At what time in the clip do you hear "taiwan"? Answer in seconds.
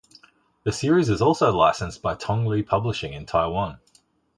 3.27-3.77